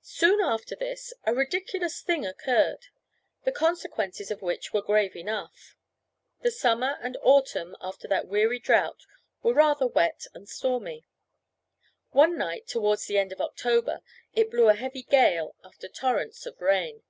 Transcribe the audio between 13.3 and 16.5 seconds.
of October, it blew a heavy gale after torrents